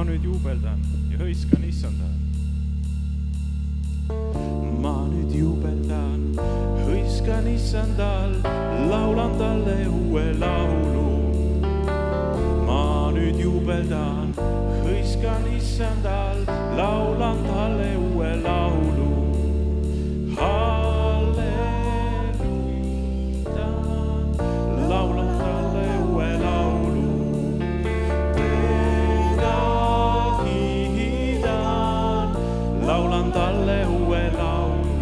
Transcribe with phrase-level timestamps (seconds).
[0.00, 0.78] ma nüüd juubeldan
[1.12, 2.06] ja hõiskan issanda.
[4.80, 6.22] ma nüüd juubeldan,
[6.86, 8.32] hõiskan issandal,
[8.88, 11.04] laulan talle uue laulu.
[12.64, 14.32] ma nüüd juubeldan,
[14.88, 16.29] hõiskan issandal.
[32.90, 34.94] laulan talle uue laulu.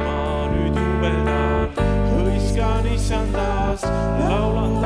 [0.00, 1.68] ma nüüd juubeldan,
[2.14, 3.84] hõiskan issand taas,
[4.30, 4.81] laulan.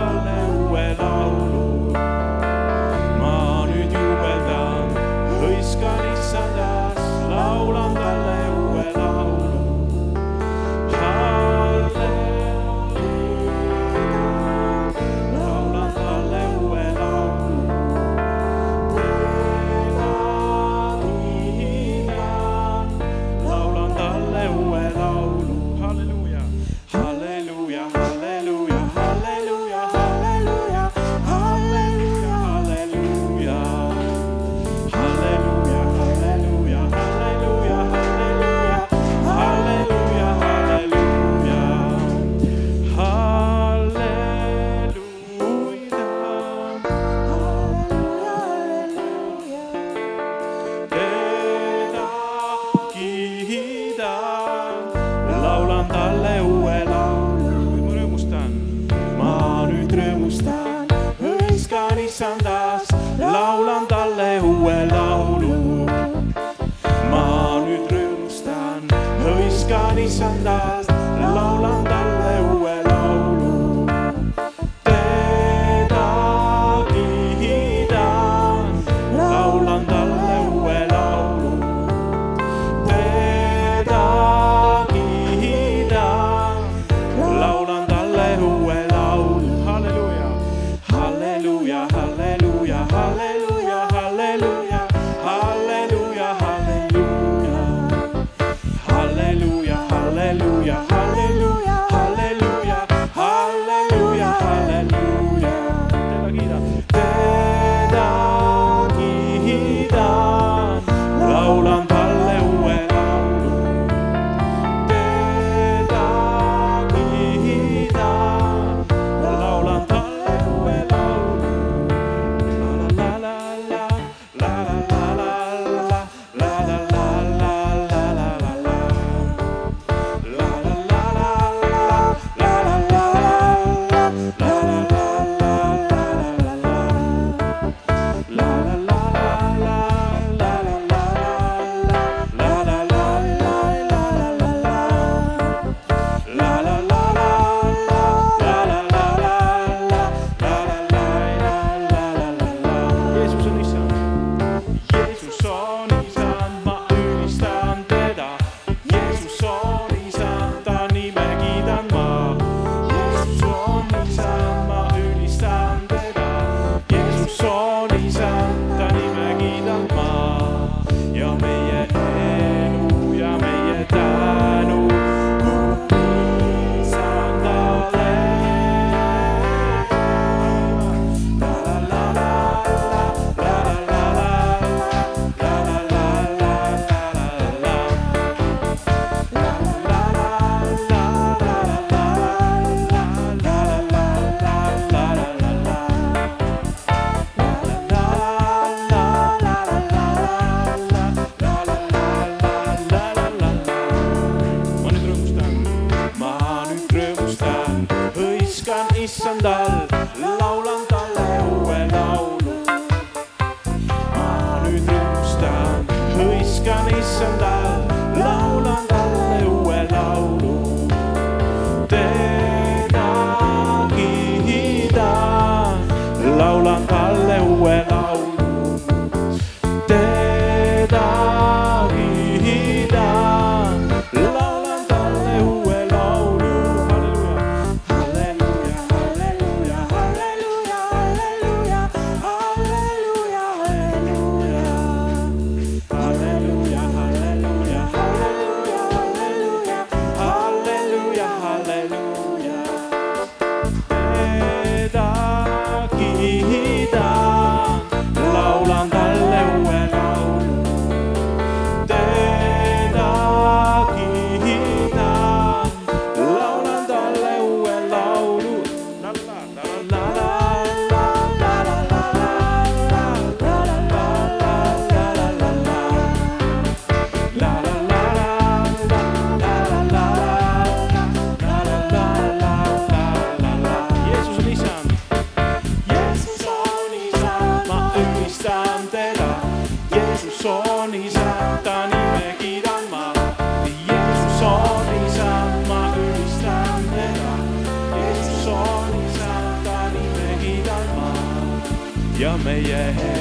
[302.59, 303.16] yeah.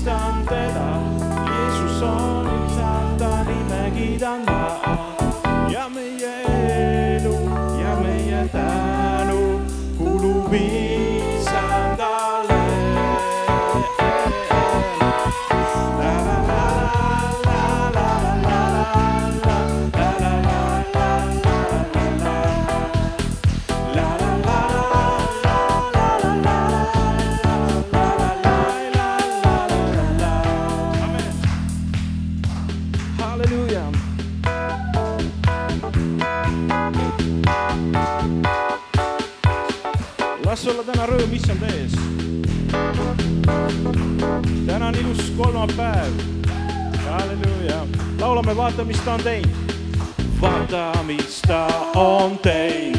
[0.00, 0.88] õnnistan teda,
[1.44, 4.80] Jeesus on isa, ta nime kiidan ma
[5.68, 6.36] ja meie
[7.20, 7.36] elu
[7.80, 9.60] ja meie tänu
[9.98, 10.89] kulub viis.
[40.50, 41.92] las olla täna rõõm issand ees.
[44.66, 46.16] täna on ilus kolmapäev.
[47.04, 47.86] halleluuja,
[48.18, 49.74] laulame Vaata, mis ta on teinud.
[50.40, 52.98] vaata, mis ta on teinud.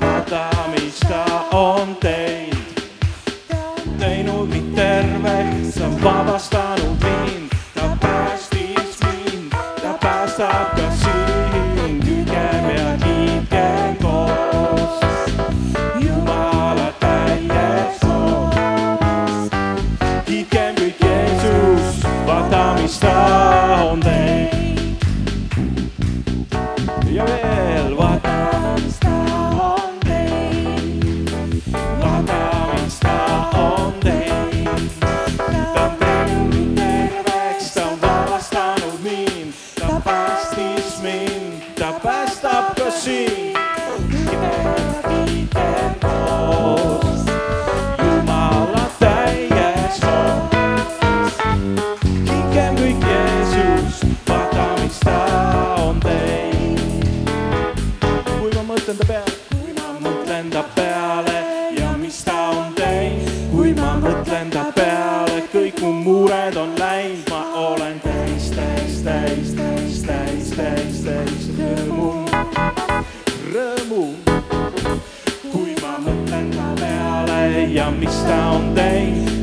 [0.00, 2.80] vaata, mis ta on teinud.
[3.98, 7.47] teinud mind terveks, vabastanud mind.
[27.18, 27.67] Yeah.
[66.68, 72.10] on läinud, ma olen täis, täis, täis, täis, täis, täis, täis rõõmu,
[73.52, 74.04] rõõmu.
[75.52, 79.37] kui ma mõtlen ta peale ja mis ta on teinud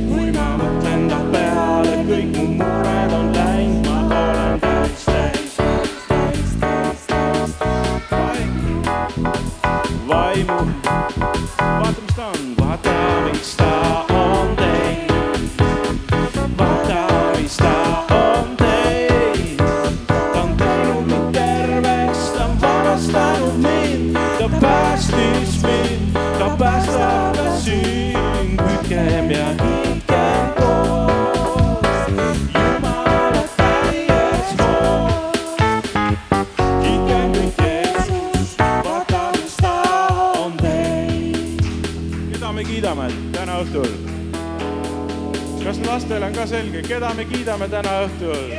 [46.95, 48.51] keda me kiidame täna õhtul?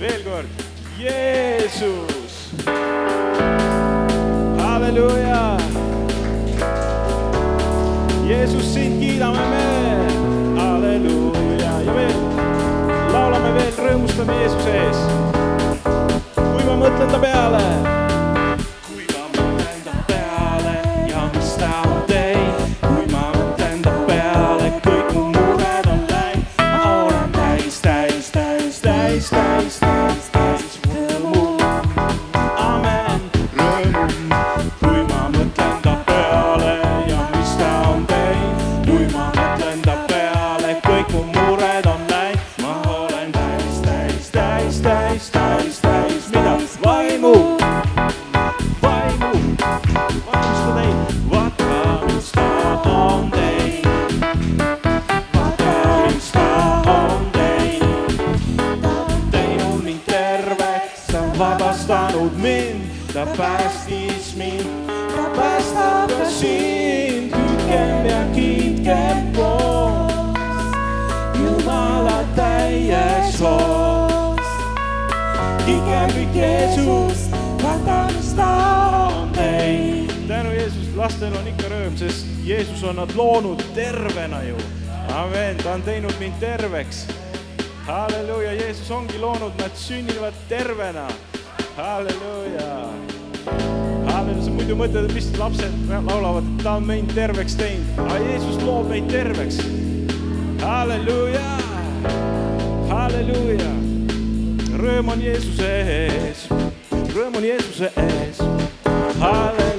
[0.00, 0.62] veel kord,
[0.96, 2.38] Jeesus.
[4.56, 5.42] halleluuja.
[8.24, 9.68] Jeesus, sind kiidame me,
[10.62, 12.18] halleluuja ja veel
[13.12, 15.06] laulame veel, rõõmustame Jeesuse ees.
[16.40, 17.99] kui ma mõtlen ta peale
[63.14, 64.66] ta päästis mind,
[65.16, 70.12] ta päästab ka sind, hüüdkem ja kiitkem koos
[71.34, 74.40] Jumala täies hoos.
[75.66, 78.50] kiitkem kõik Jeesust, vaadates ta
[79.06, 80.10] on teid.
[80.28, 84.56] tänu Jeesus, lastel on ikka rõõm, sest Jeesus on nad loonud tervena ju.
[85.14, 87.06] amen, ta on teinud mind terveks
[87.90, 91.08] halleluuja, Jeesus ongi loonud, nad sünnivad tervena.
[91.76, 92.89] halleluuja.
[94.70, 99.60] Muidu mõtled, mis lapsed laulavad, ta on meid terveks teinud, aga Jeesus loob meid terveks.
[100.60, 101.46] halleluuja,
[102.90, 103.72] halleluuja.
[104.80, 106.46] rõõm on Jeesuse ees,
[107.14, 108.44] rõõm on Jeesuse ees.
[109.18, 109.69] halleluuja,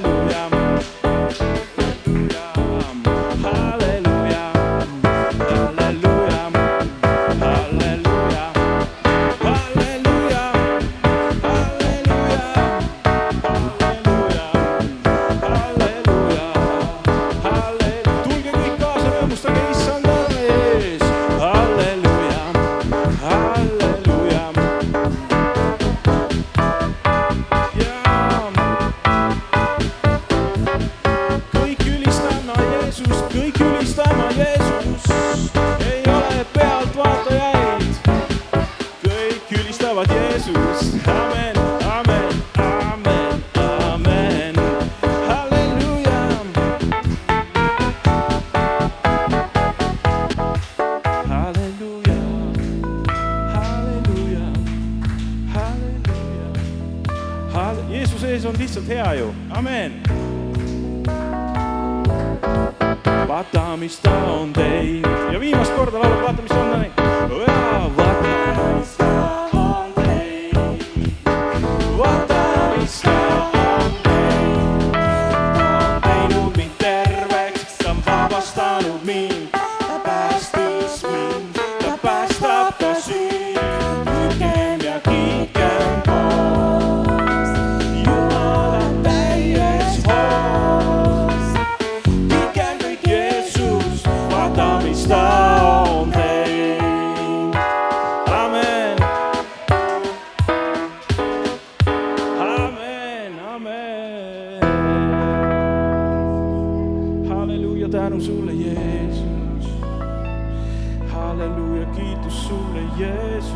[111.32, 113.54] halleluuja, kiitus sulle, Jeesus.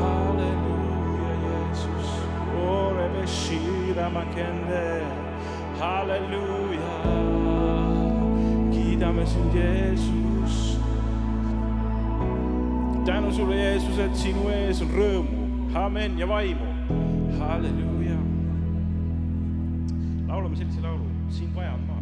[0.00, 2.08] halleluuja, Jeesus.
[2.68, 5.02] Orebe shira makende.
[5.78, 6.90] halleluuja,
[8.70, 10.80] kiidame sind, Jeesus.
[13.04, 16.66] tänu sulle, Jeesus, et sinu ees on rõõmu, amen ja vaimu.
[17.38, 18.18] halleluuja.
[20.28, 21.93] laulame sellise laulu, sind vajan ma.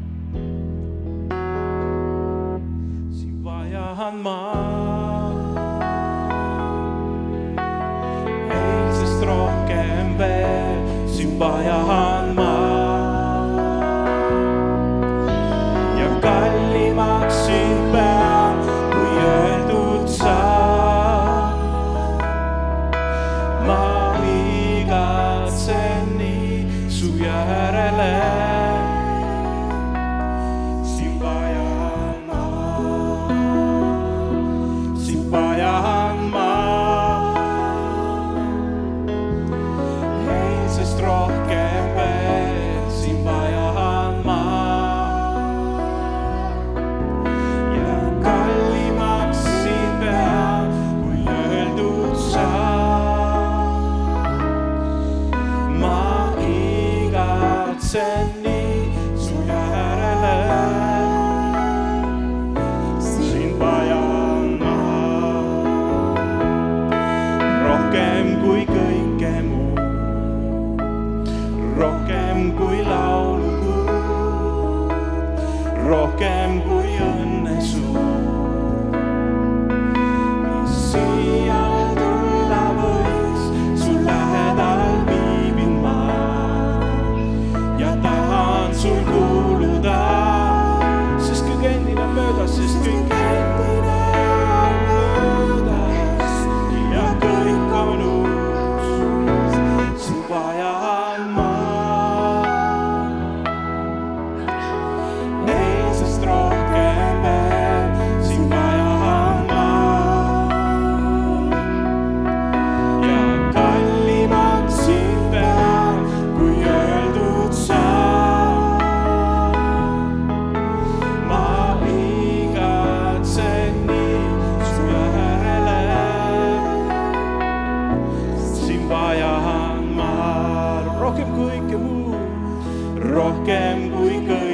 [133.62, 134.51] em vui cười.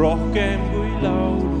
[0.00, 1.59] rohkem kui laulu.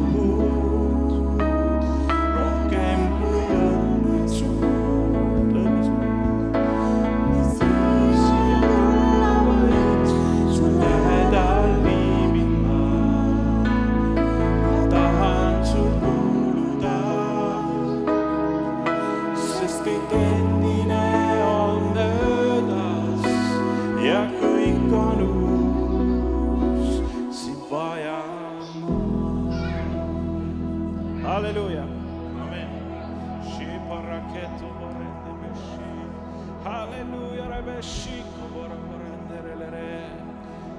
[37.60, 40.00] rebeshiko borakorendere le re.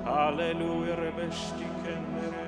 [0.04, 2.48] Alleluia rebeshti kendere